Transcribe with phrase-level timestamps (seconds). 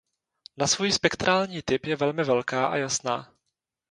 [0.57, 3.33] Na svůj spektrální typ je velmi velká a jasná.